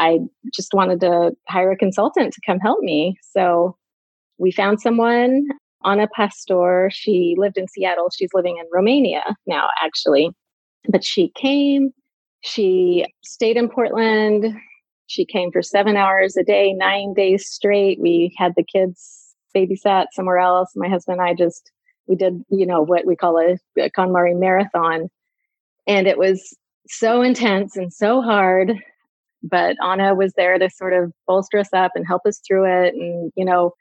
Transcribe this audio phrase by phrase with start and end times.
[0.00, 0.18] I
[0.52, 3.16] just wanted to hire a consultant to come help me.
[3.22, 3.76] So
[4.38, 5.46] we found someone,
[5.84, 6.90] Anna Pastor.
[6.90, 8.08] She lived in Seattle.
[8.10, 10.30] She's living in Romania now, actually.
[10.88, 11.90] But she came,
[12.40, 14.56] she stayed in Portland.
[15.06, 18.00] She came for seven hours a day, nine days straight.
[18.00, 20.70] We had the kids babysat somewhere else.
[20.76, 21.70] My husband and I just,
[22.06, 25.10] we did, you know, what we call a, a KonMari marathon.
[25.86, 26.56] And it was
[26.88, 28.80] so intense and so hard
[29.42, 32.94] but Anna was there to sort of bolster us up and help us through it
[32.94, 33.72] and, you know,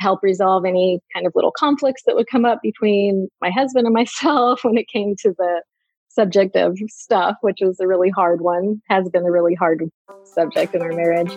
[0.00, 3.94] help resolve any kind of little conflicts that would come up between my husband and
[3.94, 5.62] myself when it came to the
[6.08, 9.82] subject of stuff, which was a really hard one, has been a really hard
[10.24, 11.36] subject in our marriage.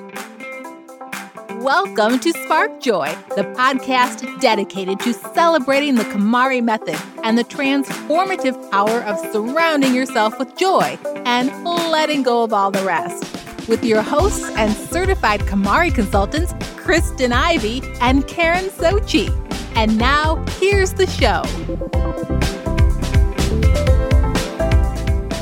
[1.62, 8.70] Welcome to Spark Joy, the podcast dedicated to celebrating the KonMari method and the transformative
[8.70, 13.37] power of surrounding yourself with joy and letting go of all the rest
[13.68, 19.30] with your hosts and certified KonMari consultants, Kristen Ivy and Karen Sochi.
[19.76, 21.44] And now, here's the show.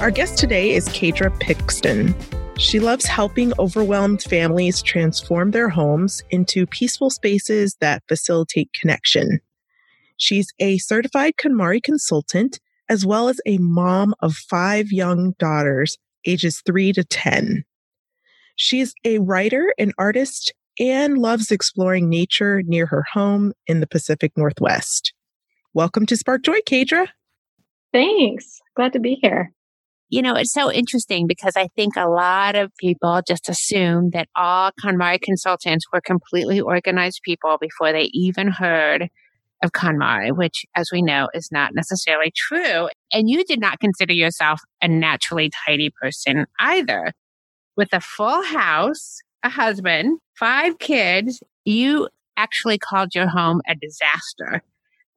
[0.01, 2.13] Our guest today is Kadra Pixton.
[2.57, 9.39] She loves helping overwhelmed families transform their homes into peaceful spaces that facilitate connection.
[10.17, 16.61] She's a certified KonMari consultant as well as a mom of five young daughters, ages
[16.65, 17.65] three to 10.
[18.55, 24.31] She's a writer, an artist, and loves exploring nature near her home in the Pacific
[24.37, 25.13] Northwest.
[25.73, 27.07] Welcome to Spark Joy, Kadra.
[27.91, 28.61] Thanks.
[28.75, 29.51] Glad to be here.
[30.07, 34.29] You know, it's so interesting because I think a lot of people just assume that
[34.37, 39.09] all KonMari consultants were completely organized people before they even heard
[39.63, 42.87] of KonMari, which, as we know, is not necessarily true.
[43.11, 47.11] And you did not consider yourself a naturally tidy person either
[47.77, 54.61] with a full house, a husband, five kids, you actually called your home a disaster.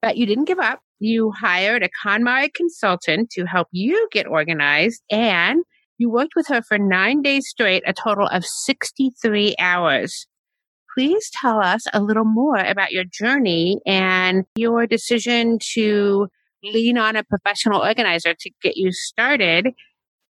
[0.01, 0.81] But you didn't give up.
[0.99, 5.63] You hired a KonMari consultant to help you get organized and
[5.97, 10.27] you worked with her for nine days straight, a total of 63 hours.
[10.95, 16.29] Please tell us a little more about your journey and your decision to
[16.63, 19.67] lean on a professional organizer to get you started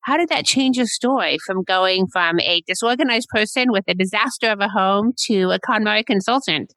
[0.01, 4.49] how did that change your story from going from a disorganized person with a disaster
[4.49, 6.73] of a home to a KonMari consultant?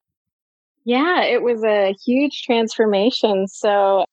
[0.84, 3.46] Yeah, it was a huge transformation.
[3.46, 4.04] So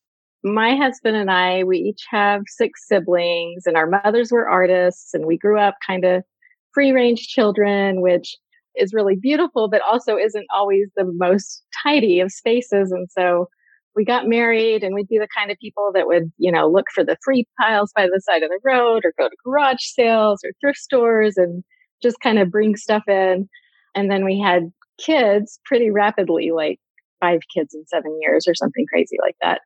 [0.43, 5.25] my husband and I, we each have six siblings, and our mothers were artists, and
[5.25, 6.23] we grew up kind of
[6.73, 8.35] free range children, which
[8.75, 12.91] is really beautiful, but also isn't always the most tidy of spaces.
[12.91, 13.47] And so
[13.95, 16.85] we got married and we'd be the kind of people that would, you know, look
[16.93, 20.41] for the free piles by the side of the road or go to garage sales
[20.43, 21.63] or thrift stores and
[22.01, 23.49] just kind of bring stuff in.
[23.95, 26.79] And then we had kids pretty rapidly, like
[27.19, 29.61] five kids in seven years or something crazy like that.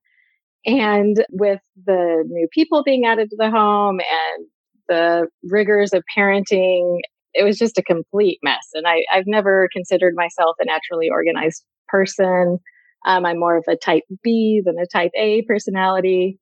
[0.66, 4.48] And with the new people being added to the home and
[4.88, 7.00] the rigors of parenting,
[7.34, 8.70] it was just a complete mess.
[8.74, 12.60] And I, I've never considered myself a naturally organized person.
[13.06, 16.40] Um, I'm more of a type B than a type A personality.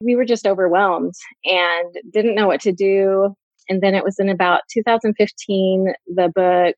[0.00, 1.14] We were just overwhelmed
[1.44, 3.34] and didn't know what to do.
[3.68, 6.74] And then it was in about 2015, the book,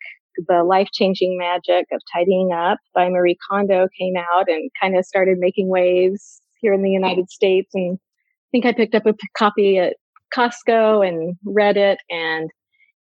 [0.48, 5.04] The Life Changing Magic of Tidying Up by Marie Kondo came out and kind of
[5.04, 7.70] started making waves here in the United States.
[7.74, 9.96] And I think I picked up a copy at
[10.36, 12.50] Costco and read it and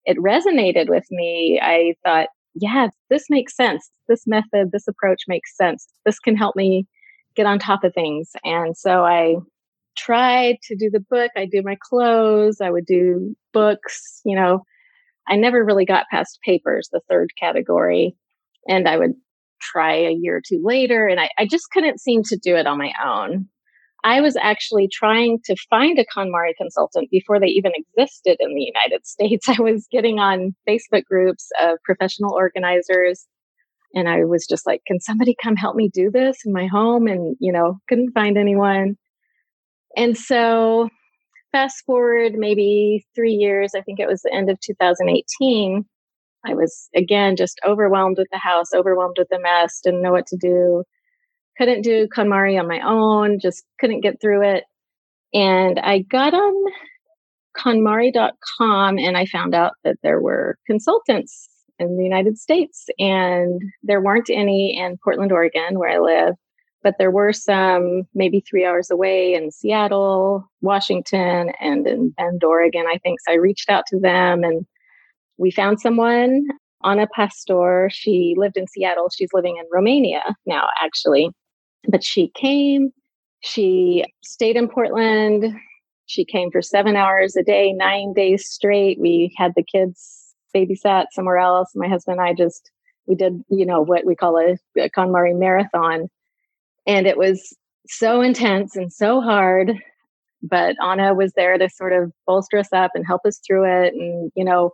[0.05, 1.59] it resonated with me.
[1.61, 2.29] I thought,
[2.59, 3.89] yeah, this makes sense.
[4.07, 5.87] This method, this approach makes sense.
[6.05, 6.87] This can help me
[7.35, 8.31] get on top of things.
[8.43, 9.35] And so I
[9.97, 11.31] tried to do the book.
[11.35, 12.61] I do my clothes.
[12.61, 14.21] I would do books.
[14.25, 14.63] You know,
[15.27, 18.15] I never really got past papers, the third category.
[18.67, 19.13] And I would
[19.61, 21.07] try a year or two later.
[21.07, 23.47] And I, I just couldn't seem to do it on my own.
[24.03, 28.71] I was actually trying to find a KonMari consultant before they even existed in the
[28.73, 29.49] United States.
[29.49, 33.25] I was getting on Facebook groups of professional organizers
[33.93, 37.07] and I was just like, can somebody come help me do this in my home?
[37.07, 38.95] And, you know, couldn't find anyone.
[39.95, 40.89] And so
[41.51, 45.85] fast forward maybe three years, I think it was the end of 2018.
[46.45, 50.27] I was again just overwhelmed with the house, overwhelmed with the mess, didn't know what
[50.27, 50.83] to do
[51.57, 54.63] couldn't do KonMari on my own, just couldn't get through it.
[55.33, 56.53] And I got on
[57.57, 61.49] KonMari.com and I found out that there were consultants
[61.79, 66.35] in the United States and there weren't any in Portland, Oregon, where I live,
[66.83, 72.85] but there were some maybe three hours away in Seattle, Washington, and in Bend, Oregon,
[72.87, 73.19] I think.
[73.21, 74.65] So I reached out to them and
[75.37, 76.47] we found someone,
[76.83, 77.89] Anna Pastor.
[77.91, 79.09] She lived in Seattle.
[79.15, 81.31] She's living in Romania now, actually.
[81.87, 82.91] But she came,
[83.41, 85.55] she stayed in Portland.
[86.05, 88.99] She came for seven hours a day, nine days straight.
[88.99, 91.71] We had the kids babysat somewhere else.
[91.75, 92.71] My husband and I just,
[93.05, 94.89] we did, you know, what we call a, a
[95.33, 96.09] marathon.
[96.85, 97.55] And it was
[97.87, 99.73] so intense and so hard.
[100.41, 103.93] But Anna was there to sort of bolster us up and help us through it
[103.93, 104.71] and, you know,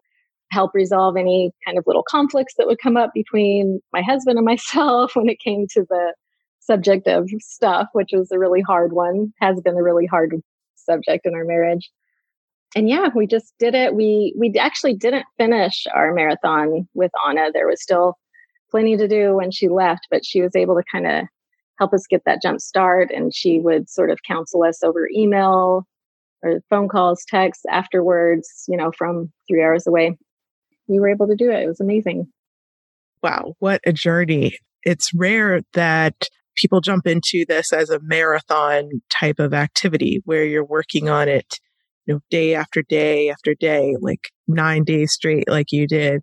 [0.52, 4.46] help resolve any kind of little conflicts that would come up between my husband and
[4.54, 6.14] myself when it came to the
[6.66, 10.34] subject of stuff, which was a really hard one, has been a really hard
[10.76, 11.90] subject in our marriage.
[12.76, 13.94] And yeah, we just did it.
[13.94, 17.52] We we actually didn't finish our marathon with Anna.
[17.54, 18.18] There was still
[18.72, 21.26] plenty to do when she left, but she was able to kind of
[21.80, 25.88] help us get that jump start and she would sort of counsel us over email
[26.42, 30.18] or phone calls, texts afterwards, you know, from 3 hours away.
[30.88, 31.64] We were able to do it.
[31.64, 32.28] It was amazing.
[33.22, 34.58] Wow, what a journey.
[34.84, 40.66] It's rare that people jump into this as a marathon type of activity where you're
[40.66, 41.60] working on it,
[42.06, 46.22] you know, day after day after day, like nine days straight, like you did.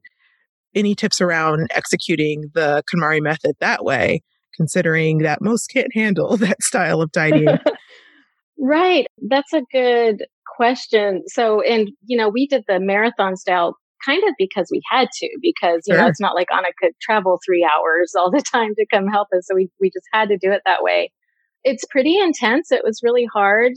[0.74, 4.22] Any tips around executing the KonMari method that way,
[4.56, 7.58] considering that most can't handle that style of tidying?
[8.58, 9.06] right.
[9.28, 10.24] That's a good
[10.56, 11.22] question.
[11.26, 15.28] So, and, you know, we did the marathon style kind of because we had to,
[15.42, 16.02] because, you sure.
[16.02, 19.28] know, it's not like Anna could travel three hours all the time to come help
[19.36, 19.46] us.
[19.46, 21.12] So we, we just had to do it that way.
[21.64, 22.72] It's pretty intense.
[22.72, 23.72] It was really hard.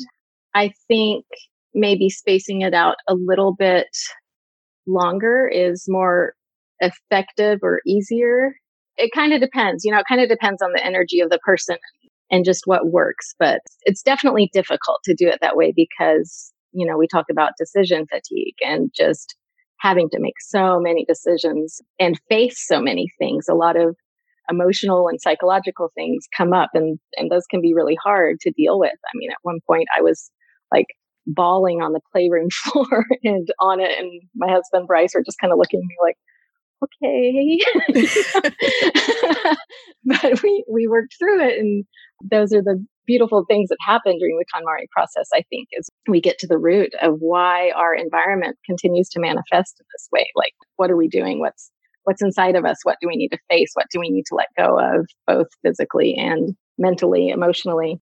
[0.56, 1.26] I think
[1.74, 3.88] maybe spacing it out a little bit
[4.88, 6.34] longer is more
[6.80, 8.56] effective or easier.
[8.98, 11.40] It kind of depends, you know, it kind of depends on the energy of the
[11.40, 11.78] person
[12.30, 13.34] and just what works.
[13.40, 17.54] But it's definitely difficult to do it that way because, you know, we talk about
[17.58, 19.36] decision fatigue and just
[19.84, 23.48] having to make so many decisions and face so many things.
[23.50, 23.98] A lot of
[24.50, 28.80] emotional and psychological things come up and, and those can be really hard to deal
[28.80, 28.94] with.
[28.94, 30.32] I mean, at one point I was
[30.72, 30.88] like
[31.28, 35.60] bawling on the playroom floor and Anna and my husband Bryce were just kind of
[35.60, 36.18] looking at me like,
[36.84, 37.60] okay.
[40.06, 41.84] but we, we worked through it and
[42.24, 46.22] those are the beautiful things that happen during the KonMari process, I think, is we
[46.22, 50.28] get to the root of why our environment continues to manifest in this way.
[50.36, 51.40] Like, what are we doing?
[51.40, 51.72] What's
[52.04, 52.78] what's inside of us?
[52.84, 53.72] What do we need to face?
[53.74, 58.00] What do we need to let go of, both physically and mentally, emotionally?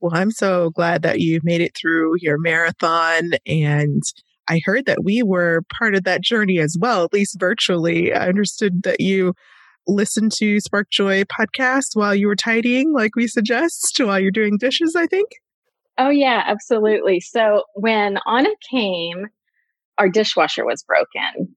[0.00, 3.32] Well, I'm so glad that you made it through your marathon.
[3.46, 4.02] And
[4.48, 8.12] I heard that we were part of that journey as well, at least virtually.
[8.12, 9.34] I understood that you
[9.86, 14.56] listen to Spark Joy podcast while you were tidying, like we suggest, while you're doing
[14.58, 15.28] dishes, I think?
[15.98, 17.20] Oh, yeah, absolutely.
[17.20, 19.26] So when Anna came,
[19.98, 21.54] our dishwasher was broken.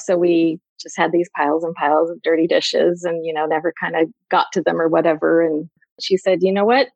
[0.00, 3.72] So we just had these piles and piles of dirty dishes and, you know, never
[3.80, 5.42] kind of got to them or whatever.
[5.42, 5.68] And
[6.00, 6.88] she said, you know what?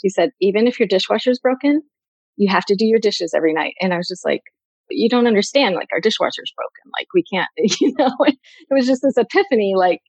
[0.00, 1.82] She said, even if your dishwasher's broken,
[2.36, 3.74] you have to do your dishes every night.
[3.80, 4.42] And I was just like,
[4.88, 5.74] you don't understand.
[5.74, 6.90] Like our dishwasher's broken.
[6.98, 7.48] Like we can't,
[7.80, 8.38] you know, it
[8.70, 9.74] was just this epiphany.
[9.76, 10.00] Like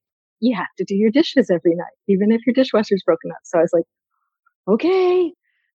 [0.42, 3.38] you have to do your dishes every night, even if your dishwasher's broken up.
[3.46, 3.86] So I was like,
[4.68, 5.32] okay.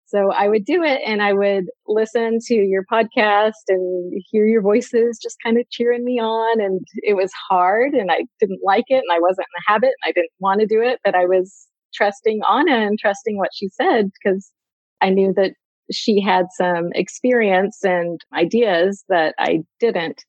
[0.07, 4.63] So I would do it and I would listen to your podcast and hear your
[4.63, 6.61] voices just kind of cheering me on.
[6.61, 9.91] And it was hard and I didn't like it and I wasn't in the habit
[10.01, 13.51] and I didn't want to do it, but I was trusting Anna and trusting what
[13.55, 14.53] she said because
[15.01, 15.53] I knew that
[15.91, 20.25] she had some experience and ideas that I didn't.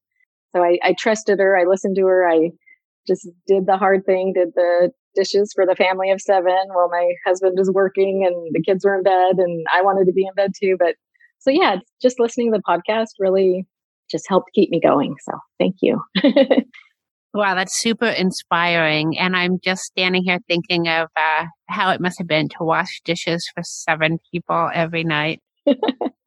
[0.56, 1.58] So I, I trusted her.
[1.58, 2.27] I listened to her.
[2.27, 2.51] I
[3.07, 7.11] just did the hard thing, did the dishes for the family of seven while my
[7.25, 10.33] husband was working and the kids were in bed and I wanted to be in
[10.35, 10.75] bed too.
[10.77, 10.95] But
[11.39, 13.65] so yeah, just listening to the podcast really
[14.09, 15.15] just helped keep me going.
[15.23, 16.01] So thank you.
[17.33, 19.17] wow, that's super inspiring.
[19.17, 23.01] And I'm just standing here thinking of uh, how it must have been to wash
[23.03, 25.41] dishes for seven people every night.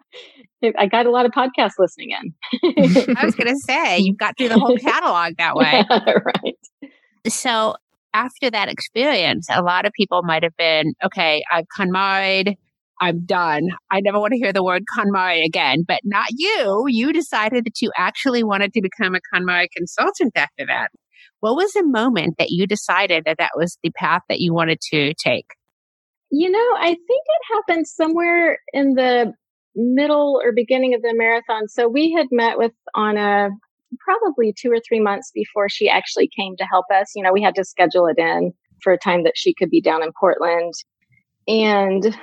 [0.79, 3.14] I got a lot of podcast listening in.
[3.17, 5.85] I was going to say, you've got through the whole catalog that way.
[5.90, 6.57] right.
[7.29, 7.76] So
[8.12, 12.57] after that experience, a lot of people might have been, okay, I've KonMari'd,
[13.00, 13.69] I'm done.
[13.90, 15.85] I never want to hear the word KonMari again.
[15.87, 16.85] But not you.
[16.88, 20.90] You decided that you actually wanted to become a KonMari consultant after that.
[21.40, 24.81] What was the moment that you decided that that was the path that you wanted
[24.93, 25.47] to take?
[26.31, 29.33] You know, I think it happened somewhere in the
[29.75, 31.69] middle or beginning of the marathon.
[31.69, 33.50] So we had met with Anna
[33.99, 37.12] probably two or three months before she actually came to help us.
[37.15, 39.81] You know, we had to schedule it in for a time that she could be
[39.81, 40.73] down in Portland.
[41.49, 42.17] And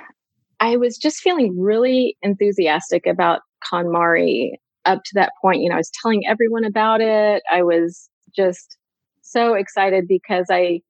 [0.60, 4.52] I was just feeling really enthusiastic about KonMari.
[4.86, 7.44] up to that point, you know, I was telling everyone about it.
[7.52, 8.78] I was just
[9.22, 10.82] so excited because I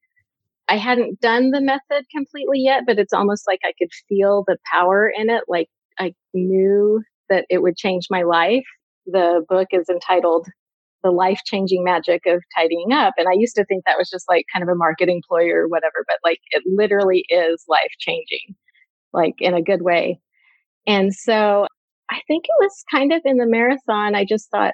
[0.70, 4.58] I hadn't done the method completely yet, but it's almost like I could feel the
[4.72, 5.44] power in it.
[5.48, 8.66] Like I knew that it would change my life.
[9.06, 10.48] The book is entitled
[11.04, 13.14] The Life Changing Magic of Tidying Up.
[13.18, 15.68] And I used to think that was just like kind of a marketing ploy or
[15.68, 18.56] whatever, but like it literally is life changing,
[19.14, 20.20] like in a good way.
[20.86, 21.68] And so
[22.10, 24.74] I think it was kind of in the marathon, I just thought,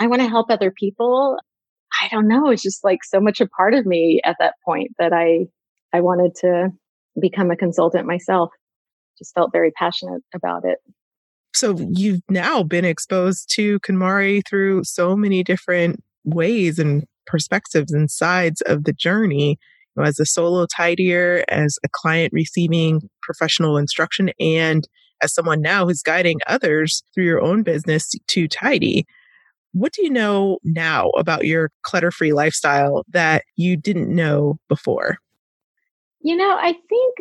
[0.00, 1.36] I want to help other people.
[2.02, 2.50] I don't know.
[2.50, 5.46] It's just like so much a part of me at that point that I,
[5.92, 6.70] I wanted to
[7.20, 8.50] become a consultant myself.
[9.18, 10.78] Just felt very passionate about it.
[11.54, 18.10] So you've now been exposed to KonMari through so many different ways and perspectives and
[18.10, 19.58] sides of the journey.
[19.96, 24.86] You know, as a solo tidier, as a client receiving professional instruction, and
[25.22, 29.06] as someone now who's guiding others through your own business to tidy.
[29.72, 35.18] What do you know now about your clutter free lifestyle that you didn't know before?
[36.20, 37.16] You know, I think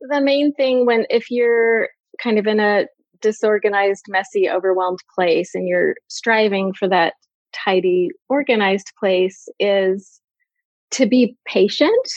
[0.00, 1.88] the main thing when if you're
[2.22, 2.86] kind of in a
[3.20, 7.14] disorganized, messy, overwhelmed place and you're striving for that
[7.52, 10.20] tidy, organized place is
[10.92, 12.08] to be patient,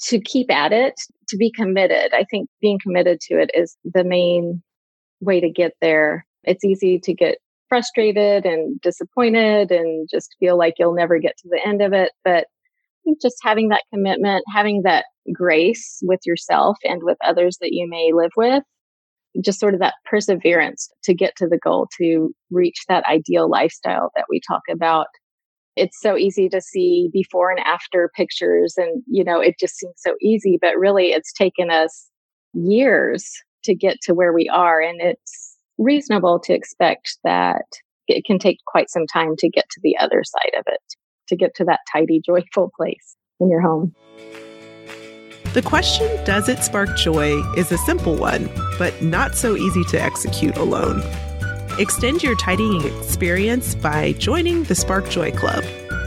[0.00, 0.94] to keep at it,
[1.28, 2.12] to be committed.
[2.14, 4.62] I think being committed to it is the main
[5.20, 6.24] way to get there.
[6.44, 11.48] It's easy to get frustrated and disappointed and just feel like you'll never get to
[11.50, 12.12] the end of it.
[12.24, 17.58] But I think just having that commitment, having that grace with yourself and with others
[17.60, 18.62] that you may live with,
[19.42, 24.10] just sort of that perseverance to get to the goal, to reach that ideal lifestyle
[24.14, 25.06] that we talk about.
[25.76, 29.94] It's so easy to see before and after pictures, and you know, it just seems
[29.96, 32.08] so easy, but really it's taken us
[32.52, 33.30] years
[33.64, 34.80] to get to where we are.
[34.80, 37.64] And it's reasonable to expect that
[38.08, 40.80] it can take quite some time to get to the other side of it,
[41.28, 43.94] to get to that tidy, joyful place in your home.
[45.54, 50.00] The question, does it spark joy, is a simple one, but not so easy to
[50.00, 51.02] execute alone.
[51.78, 55.64] Extend your tidying experience by joining the Spark Joy Club,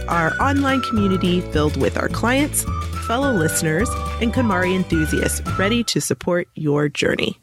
[0.08, 2.66] our online community filled with our clients,
[3.08, 3.90] fellow listeners,
[4.22, 7.42] and KonMari enthusiasts ready to support your journey.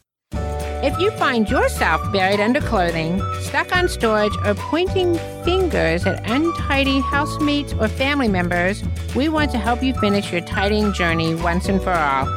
[0.81, 7.01] If you find yourself buried under clothing, stuck on storage, or pointing fingers at untidy
[7.01, 8.85] housemates or family members,
[9.17, 12.29] we want to help you finish your tidying journey once and for all.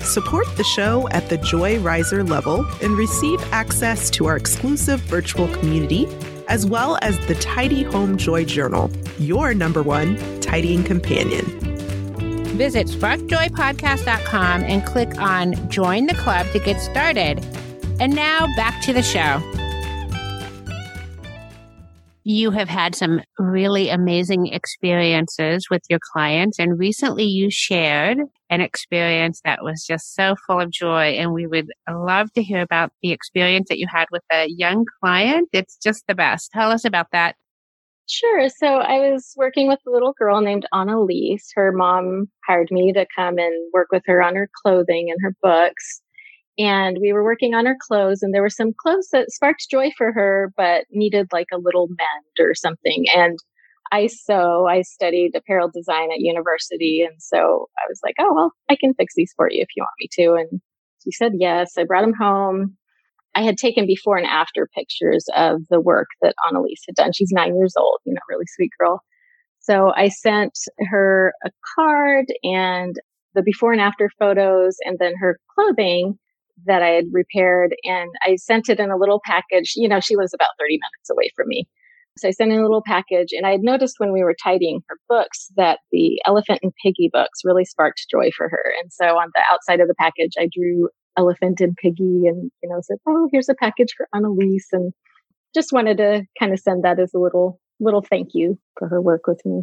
[0.00, 5.46] Support the show at the Joy Riser level and receive access to our exclusive virtual
[5.54, 6.08] community,
[6.48, 11.69] as well as the Tidy Home Joy Journal, your number one tidying companion.
[12.60, 17.42] Visit sparkjoypodcast.com and click on Join the Club to get started.
[17.98, 19.40] And now back to the show.
[22.22, 28.18] You have had some really amazing experiences with your clients, and recently you shared
[28.50, 31.12] an experience that was just so full of joy.
[31.12, 34.84] And we would love to hear about the experience that you had with a young
[35.02, 35.48] client.
[35.54, 36.50] It's just the best.
[36.52, 37.36] Tell us about that.
[38.10, 38.48] Sure.
[38.48, 41.50] So I was working with a little girl named Annalise.
[41.54, 45.34] Her mom hired me to come and work with her on her clothing and her
[45.42, 46.00] books
[46.58, 49.90] and we were working on her clothes and there were some clothes that sparked joy
[49.98, 53.38] for her but needed like a little mend or something and
[53.92, 58.52] i sew i studied apparel design at university and so i was like oh well
[58.70, 60.60] i can fix these for you if you want me to and
[61.04, 62.76] she said yes i brought them home
[63.34, 67.32] i had taken before and after pictures of the work that annalise had done she's
[67.32, 69.00] nine years old you know really sweet girl
[69.58, 70.58] so i sent
[70.88, 72.96] her a card and
[73.34, 76.18] the before and after photos and then her clothing
[76.66, 79.72] that I had repaired and I sent it in a little package.
[79.76, 81.66] You know, she lives about 30 minutes away from me.
[82.18, 84.80] So I sent in a little package and I had noticed when we were tidying
[84.88, 88.74] her books that the elephant and piggy books really sparked joy for her.
[88.82, 90.88] And so on the outside of the package, I drew
[91.20, 94.68] elephant and piggy and, you know, said, Oh, here's a package for Annalise.
[94.72, 94.92] And
[95.54, 99.00] just wanted to kind of send that as a little, little thank you for her
[99.00, 99.62] work with me.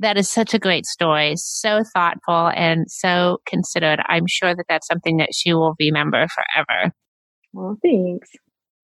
[0.00, 1.34] That is such a great story.
[1.36, 4.00] So thoughtful and so considered.
[4.06, 6.92] I'm sure that that's something that she will remember forever.
[7.52, 8.30] Well, thanks.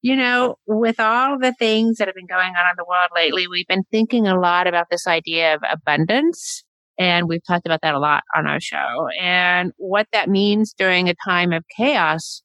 [0.03, 3.47] You know, with all the things that have been going on in the world lately,
[3.47, 6.65] we've been thinking a lot about this idea of abundance.
[6.99, 11.09] And we've talked about that a lot on our show and what that means during
[11.09, 12.43] a time of chaos,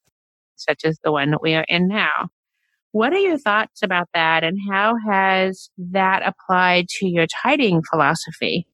[0.55, 2.29] such as the one that we are in now.
[2.91, 8.65] What are your thoughts about that and how has that applied to your tidying philosophy?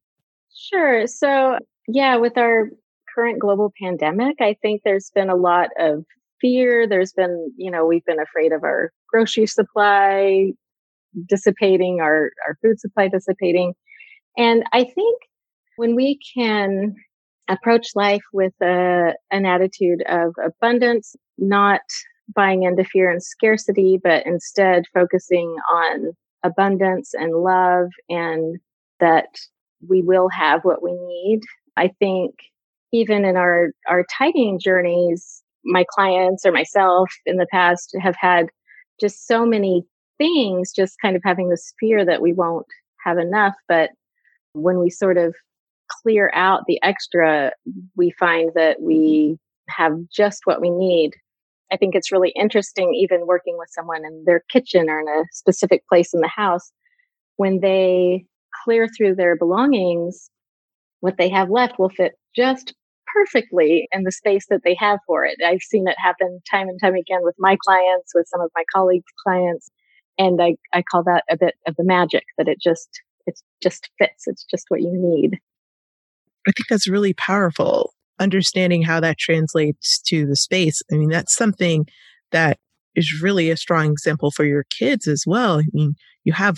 [0.55, 1.05] Sure.
[1.07, 2.69] So, yeah, with our
[3.13, 6.05] current global pandemic, I think there's been a lot of
[6.39, 6.87] fear.
[6.87, 10.51] There's been, you know, we've been afraid of our grocery supply
[11.27, 13.73] dissipating, our, our food supply dissipating.
[14.37, 15.21] And I think
[15.77, 16.95] when we can
[17.47, 21.81] approach life with a, an attitude of abundance, not
[22.33, 26.11] buying into fear and scarcity, but instead focusing on
[26.43, 28.59] abundance and love and
[28.99, 29.37] that
[29.87, 31.41] we will have what we need.
[31.77, 32.35] I think
[32.91, 38.47] even in our, our tidying journeys, my clients or myself in the past have had
[38.99, 39.83] just so many
[40.17, 42.67] things, just kind of having this fear that we won't
[43.03, 43.55] have enough.
[43.67, 43.89] But
[44.53, 45.35] when we sort of
[46.01, 47.51] clear out the extra,
[47.95, 49.81] we find that we mm-hmm.
[49.83, 51.11] have just what we need.
[51.71, 55.23] I think it's really interesting, even working with someone in their kitchen or in a
[55.31, 56.71] specific place in the house,
[57.37, 58.25] when they
[58.63, 60.29] clear through their belongings,
[60.99, 62.73] what they have left will fit just
[63.13, 65.37] perfectly in the space that they have for it.
[65.45, 68.63] I've seen it happen time and time again with my clients, with some of my
[68.73, 69.69] colleagues' clients.
[70.17, 72.89] And I, I call that a bit of the magic that it just,
[73.25, 74.27] it just fits.
[74.27, 75.39] It's just what you need.
[76.47, 77.93] I think that's really powerful.
[78.19, 80.81] Understanding how that translates to the space.
[80.91, 81.85] I mean, that's something
[82.31, 82.59] that
[82.95, 85.59] is really a strong example for your kids as well.
[85.59, 86.57] I mean, you have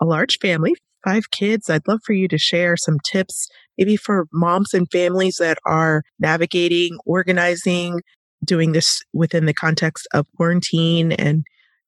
[0.00, 1.70] a large family, five kids.
[1.70, 6.02] I'd love for you to share some tips, maybe for moms and families that are
[6.18, 8.00] navigating, organizing,
[8.44, 11.44] doing this within the context of quarantine and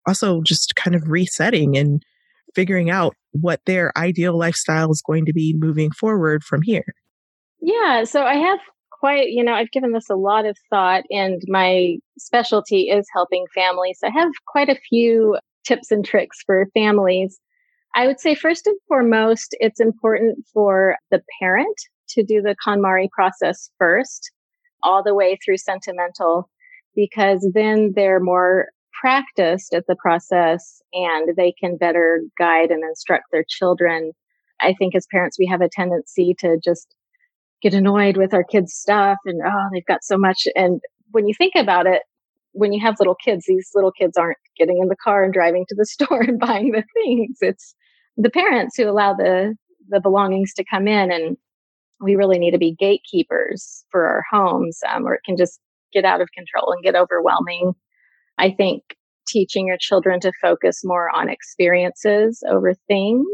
[0.07, 2.02] also just kind of resetting and
[2.54, 6.95] figuring out what their ideal lifestyle is going to be moving forward from here.
[7.61, 8.59] Yeah, so I have
[8.90, 13.45] quite, you know, I've given this a lot of thought, and my specialty is helping
[13.55, 13.99] families.
[14.05, 17.38] I have quite a few tips and tricks for families.
[17.95, 21.76] I would say, first and foremost, it's important for the parent
[22.11, 24.31] to do the KonMari process first,
[24.83, 26.49] all the way through sentimental,
[26.95, 28.69] because then they're more
[29.00, 34.12] practiced at the process and they can better guide and instruct their children.
[34.61, 36.95] I think as parents, we have a tendency to just
[37.62, 40.46] get annoyed with our kids' stuff and, oh, they've got so much.
[40.54, 42.02] And when you think about it,
[42.52, 45.64] when you have little kids, these little kids aren't getting in the car and driving
[45.68, 47.38] to the store and buying the things.
[47.40, 47.75] It's
[48.16, 49.54] the parents who allow the,
[49.88, 51.12] the belongings to come in.
[51.12, 51.36] And
[52.00, 55.60] we really need to be gatekeepers for our homes, um, or it can just
[55.92, 57.73] get out of control and get overwhelming.
[58.38, 58.82] I think
[59.26, 63.26] teaching your children to focus more on experiences over things.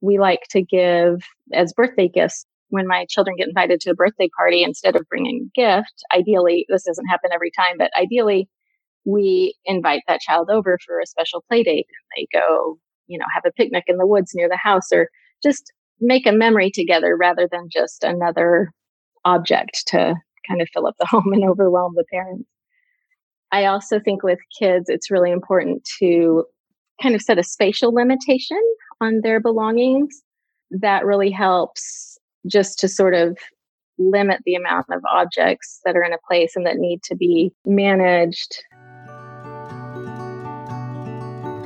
[0.00, 4.28] We like to give as birthday gifts when my children get invited to a birthday
[4.36, 8.48] party, instead of bringing a gift, ideally, this doesn't happen every time, but ideally,
[9.04, 13.24] we invite that child over for a special play date and they go, you know,
[13.34, 15.08] have a picnic in the woods near the house or
[15.42, 18.72] just make a memory together rather than just another
[19.24, 20.14] object to
[20.48, 22.48] kind of fill up the home and overwhelm the parents.
[23.52, 26.44] I also think with kids, it's really important to
[27.02, 28.60] kind of set a spatial limitation
[29.00, 30.22] on their belongings.
[30.70, 32.09] That really helps
[32.46, 33.36] just to sort of
[33.98, 37.52] limit the amount of objects that are in a place and that need to be
[37.64, 38.64] managed.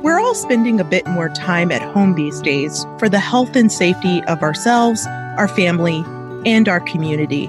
[0.03, 3.71] We're all spending a bit more time at home these days for the health and
[3.71, 6.03] safety of ourselves, our family,
[6.45, 7.47] and our community.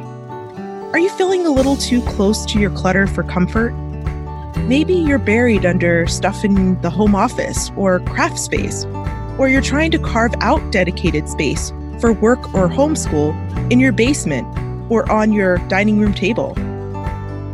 [0.93, 3.73] Are you feeling a little too close to your clutter for comfort?
[4.61, 8.87] Maybe you're buried under stuff in the home office or craft space,
[9.37, 13.35] or you're trying to carve out dedicated space for work or homeschool
[13.73, 14.47] in your basement
[14.91, 16.55] or on your dining room table.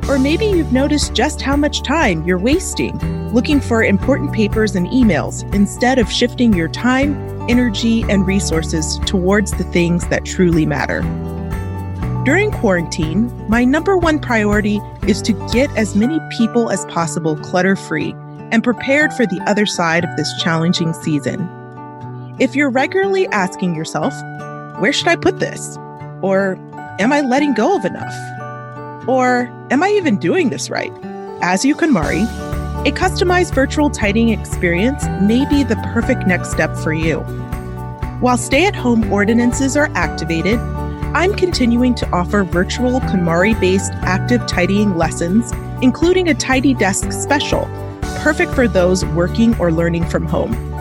[0.09, 2.99] Or maybe you've noticed just how much time you're wasting
[3.33, 7.15] looking for important papers and emails instead of shifting your time,
[7.49, 11.01] energy, and resources towards the things that truly matter.
[12.25, 17.75] During quarantine, my number one priority is to get as many people as possible clutter
[17.75, 18.15] free
[18.53, 21.62] and prepared for the other side of this challenging season.
[22.43, 24.13] If you're regularly asking yourself,
[24.81, 25.77] where should I put this?
[26.23, 26.59] Or
[26.99, 28.13] am I letting go of enough?
[29.07, 30.93] Or am I even doing this right?
[31.41, 32.25] As you KonMari,
[32.85, 37.21] a customized virtual tidying experience may be the perfect next step for you.
[38.19, 40.59] While stay at home ordinances are activated,
[41.15, 47.67] I'm continuing to offer virtual KonMari based active tidying lessons, including a Tidy Desk special,
[48.21, 50.72] perfect for those working or learning from home.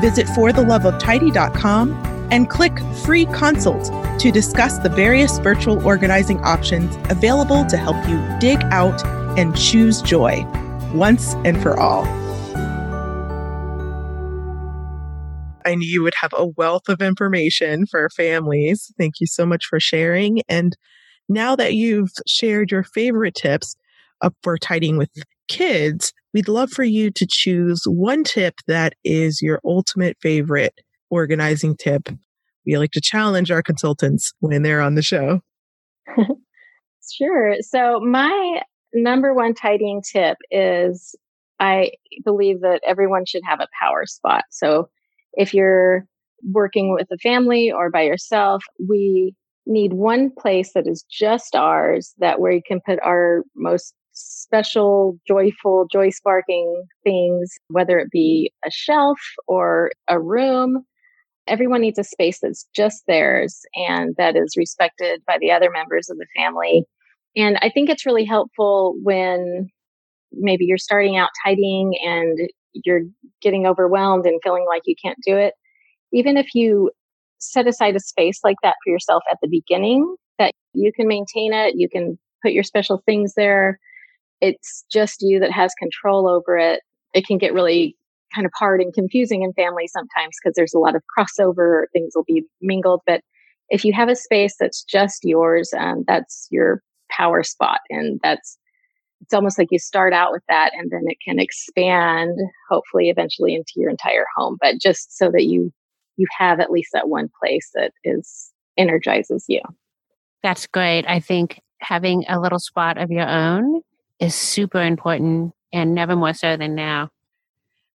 [0.00, 7.76] Visit fortheloveoftidy.com and click free consult to discuss the various virtual organizing options available to
[7.76, 9.04] help you dig out
[9.38, 10.44] and choose joy
[10.94, 12.04] once and for all.
[15.66, 18.92] I knew you would have a wealth of information for families.
[18.98, 20.42] Thank you so much for sharing.
[20.48, 20.76] And
[21.28, 23.76] now that you've shared your favorite tips
[24.42, 25.10] for tidying with
[25.48, 30.74] kids, we'd love for you to choose one tip that is your ultimate favorite
[31.08, 32.08] organizing tip.
[32.66, 35.40] We like to challenge our consultants when they're on the show.
[37.10, 37.54] sure.
[37.60, 38.60] So, my
[38.92, 41.14] number one tidying tip is
[41.60, 41.92] I
[42.24, 44.44] believe that everyone should have a power spot.
[44.50, 44.88] So,
[45.34, 46.06] if you're
[46.52, 49.34] working with a family or by yourself, we
[49.66, 55.18] need one place that is just ours that where you can put our most special,
[55.26, 58.68] joyful, joy sparking things, whether it be mm-hmm.
[58.68, 60.84] a shelf or a room.
[61.46, 66.08] Everyone needs a space that's just theirs and that is respected by the other members
[66.08, 66.84] of the family.
[67.36, 69.68] And I think it's really helpful when
[70.32, 73.02] maybe you're starting out tidying and you're
[73.42, 75.54] getting overwhelmed and feeling like you can't do it.
[76.12, 76.90] Even if you
[77.38, 81.52] set aside a space like that for yourself at the beginning, that you can maintain
[81.52, 83.78] it, you can put your special things there.
[84.44, 86.80] It's just you that has control over it.
[87.14, 87.96] It can get really
[88.34, 92.12] kind of hard and confusing in family sometimes because there's a lot of crossover, things
[92.14, 93.00] will be mingled.
[93.06, 93.20] But
[93.70, 97.80] if you have a space that's just yours, um, that's your power spot.
[97.90, 98.58] And that's,
[99.20, 102.36] it's almost like you start out with that and then it can expand,
[102.68, 104.58] hopefully, eventually into your entire home.
[104.60, 105.72] But just so that you
[106.16, 109.60] you have at least that one place that is energizes you.
[110.42, 111.04] That's great.
[111.08, 113.82] I think having a little spot of your own
[114.20, 117.10] is super important and never more so than now.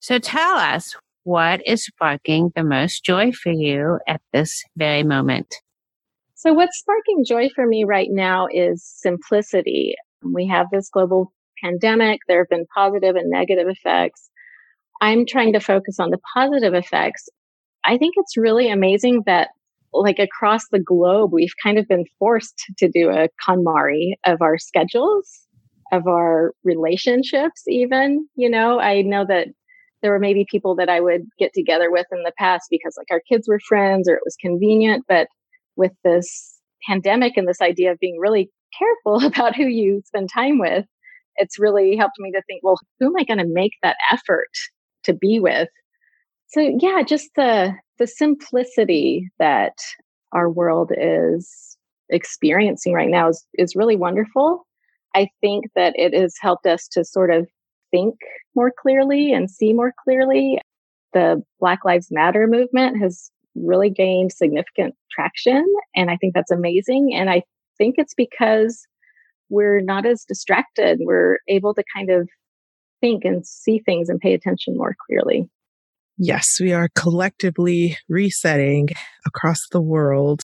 [0.00, 5.54] So tell us what is sparking the most joy for you at this very moment?
[6.34, 9.94] So, what's sparking joy for me right now is simplicity.
[10.34, 14.28] We have this global pandemic, there have been positive and negative effects.
[15.00, 17.28] I'm trying to focus on the positive effects
[17.84, 19.48] I think it's really amazing that
[19.92, 24.58] like across the globe, we've kind of been forced to do a KonMari of our
[24.58, 25.43] schedules,
[25.92, 28.28] of our relationships, even.
[28.36, 29.48] You know, I know that
[30.02, 33.06] there were maybe people that I would get together with in the past because like
[33.10, 35.04] our kids were friends or it was convenient.
[35.08, 35.28] But
[35.76, 40.58] with this pandemic and this idea of being really careful about who you spend time
[40.58, 40.84] with,
[41.36, 44.50] it's really helped me to think, well, who am I going to make that effort
[45.04, 45.68] to be with
[46.48, 49.76] so yeah just the the simplicity that
[50.32, 51.76] our world is
[52.10, 54.66] experiencing right now is is really wonderful
[55.14, 57.46] i think that it has helped us to sort of
[57.90, 58.14] think
[58.54, 60.60] more clearly and see more clearly.
[61.12, 67.14] The black lives matter movement has really gained significant traction and i think that's amazing
[67.14, 67.40] and i
[67.78, 68.84] think it's because
[69.48, 71.00] we're not as distracted.
[71.02, 72.28] We're able to kind of
[73.00, 75.48] think and see things and pay attention more clearly.
[76.16, 78.88] Yes, we are collectively resetting
[79.26, 80.42] across the world.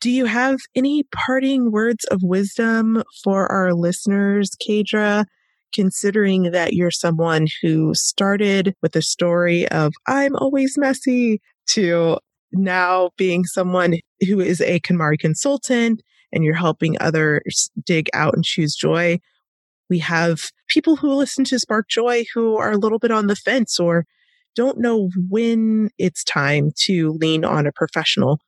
[0.00, 5.26] Do you have any parting words of wisdom for our listeners, Kaydra?
[5.74, 12.18] Considering that you're someone who started with a story of I'm always messy to
[12.50, 18.42] now being someone who is a KonMari consultant and you're helping others dig out and
[18.42, 19.18] choose joy.
[19.90, 23.36] We have people who listen to Spark Joy who are a little bit on the
[23.36, 24.06] fence or
[24.56, 28.40] don't know when it's time to lean on a professional.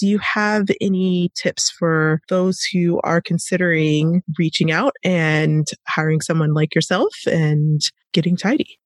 [0.00, 6.54] Do you have any tips for those who are considering reaching out and hiring someone
[6.54, 7.82] like yourself and
[8.14, 8.78] getting tidy?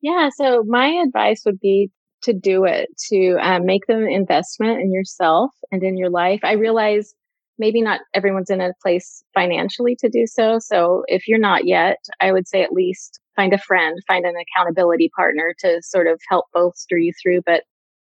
[0.00, 1.90] Yeah, so my advice would be
[2.22, 6.40] to do it, to um, make them investment in yourself and in your life.
[6.42, 7.14] I realize
[7.58, 10.58] maybe not everyone's in a place financially to do so.
[10.60, 14.34] So if you're not yet, I would say at least find a friend, find an
[14.34, 17.42] accountability partner to sort of help bolster you through.
[17.44, 17.64] But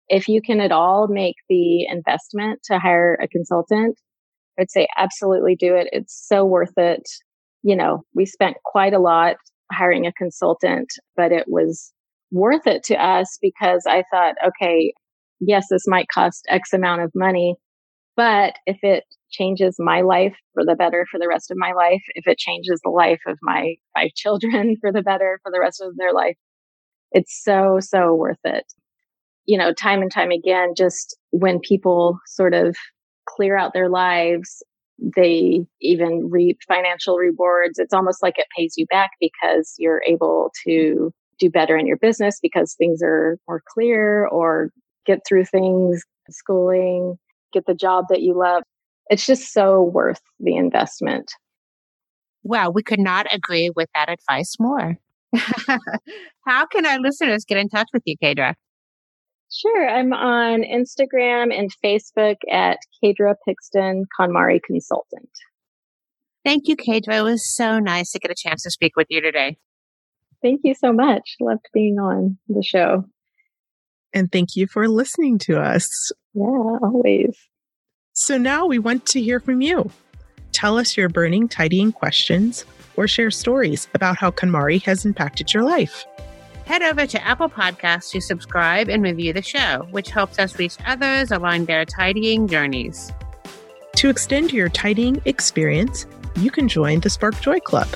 [0.09, 3.99] if you can at all make the investment to hire a consultant,
[4.59, 5.87] I'd say absolutely do it.
[5.91, 7.03] It's so worth it.
[7.63, 9.37] You know, we spent quite a lot
[9.71, 11.91] hiring a consultant, but it was
[12.31, 14.93] worth it to us because I thought, okay,
[15.39, 17.55] yes, this might cost X amount of money,
[18.15, 22.03] but if it changes my life for the better for the rest of my life,
[22.15, 25.81] if it changes the life of my five children for the better for the rest
[25.81, 26.35] of their life,
[27.11, 28.65] it's so, so worth it.
[29.45, 32.75] You know, time and time again, just when people sort of
[33.27, 34.63] clear out their lives,
[35.15, 37.79] they even reap financial rewards.
[37.79, 41.97] It's almost like it pays you back because you're able to do better in your
[41.97, 44.69] business because things are more clear or
[45.05, 47.17] get through things, schooling,
[47.51, 48.63] get the job that you love
[49.09, 51.31] it's just so worth the investment.
[52.43, 54.97] Wow, we could not agree with that advice more.
[56.45, 58.55] How can our listeners get in touch with you, Kaydra?
[59.55, 59.87] Sure.
[59.87, 65.29] I'm on Instagram and Facebook at Kaydra Pixton, KonMari Consultant.
[66.43, 67.19] Thank you, Kaydra.
[67.19, 69.57] It was so nice to get a chance to speak with you today.
[70.41, 71.35] Thank you so much.
[71.39, 73.05] Loved being on the show.
[74.11, 76.11] And thank you for listening to us.
[76.33, 77.37] Yeah, always.
[78.13, 79.91] So now we want to hear from you.
[80.51, 85.63] Tell us your burning tidying questions or share stories about how KonMari has impacted your
[85.63, 86.05] life.
[86.65, 90.77] Head over to Apple Podcasts to subscribe and review the show, which helps us reach
[90.85, 93.11] others along their tidying journeys.
[93.97, 96.05] To extend your tidying experience,
[96.37, 97.87] you can join the Spark Joy Club.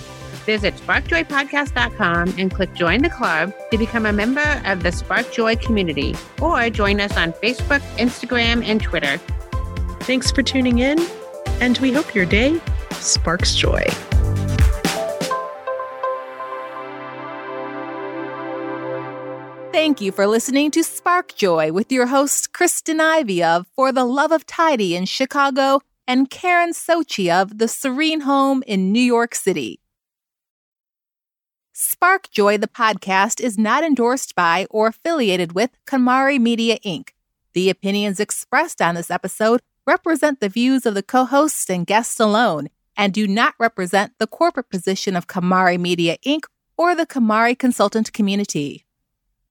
[0.45, 5.55] Visit sparkjoypodcast.com and click Join the Club to become a member of the Spark Joy
[5.57, 9.17] community, or join us on Facebook, Instagram, and Twitter.
[10.01, 10.99] Thanks for tuning in,
[11.59, 13.83] and we hope your day sparks joy.
[19.77, 24.05] Thank you for listening to Spark Joy with your hosts Kristen Ivy of For the
[24.05, 29.35] Love of Tidy in Chicago and Karen Sochi of The Serene Home in New York
[29.35, 29.79] City.
[31.73, 37.09] Spark Joy, the podcast, is not endorsed by or affiliated with KonMari Media Inc.
[37.53, 42.19] The opinions expressed on this episode represent the views of the co hosts and guests
[42.19, 46.45] alone and do not represent the corporate position of KonMari Media Inc.
[46.79, 48.86] or the KonMari consultant community.